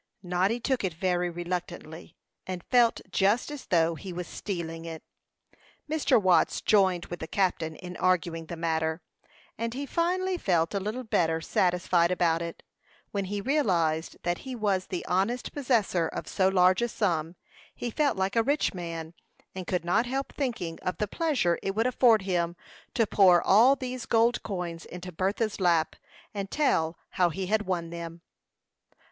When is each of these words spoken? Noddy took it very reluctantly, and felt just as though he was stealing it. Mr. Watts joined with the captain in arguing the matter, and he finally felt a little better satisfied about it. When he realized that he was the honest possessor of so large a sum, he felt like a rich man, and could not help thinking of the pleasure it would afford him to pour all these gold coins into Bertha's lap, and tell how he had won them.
Noddy 0.23 0.59
took 0.59 0.83
it 0.83 0.95
very 0.95 1.29
reluctantly, 1.29 2.15
and 2.47 2.63
felt 2.63 3.01
just 3.11 3.51
as 3.51 3.67
though 3.67 3.93
he 3.93 4.11
was 4.11 4.25
stealing 4.25 4.83
it. 4.83 5.03
Mr. 5.87 6.19
Watts 6.19 6.59
joined 6.59 7.05
with 7.05 7.19
the 7.19 7.27
captain 7.27 7.75
in 7.75 7.95
arguing 7.97 8.47
the 8.47 8.55
matter, 8.55 9.03
and 9.59 9.75
he 9.75 9.85
finally 9.85 10.39
felt 10.39 10.73
a 10.73 10.79
little 10.79 11.03
better 11.03 11.39
satisfied 11.39 12.09
about 12.09 12.41
it. 12.41 12.63
When 13.11 13.25
he 13.25 13.41
realized 13.41 14.17
that 14.23 14.39
he 14.39 14.55
was 14.55 14.87
the 14.87 15.05
honest 15.05 15.53
possessor 15.53 16.07
of 16.07 16.27
so 16.27 16.47
large 16.47 16.81
a 16.81 16.87
sum, 16.87 17.35
he 17.75 17.91
felt 17.91 18.17
like 18.17 18.35
a 18.35 18.41
rich 18.41 18.73
man, 18.73 19.13
and 19.53 19.67
could 19.67 19.85
not 19.85 20.07
help 20.07 20.33
thinking 20.33 20.79
of 20.81 20.97
the 20.97 21.07
pleasure 21.07 21.59
it 21.61 21.75
would 21.75 21.85
afford 21.85 22.23
him 22.23 22.55
to 22.95 23.05
pour 23.05 23.39
all 23.39 23.75
these 23.75 24.07
gold 24.07 24.41
coins 24.41 24.83
into 24.83 25.11
Bertha's 25.11 25.59
lap, 25.59 25.95
and 26.33 26.49
tell 26.49 26.97
how 27.11 27.29
he 27.29 27.45
had 27.45 27.67
won 27.67 27.91
them. 27.91 28.23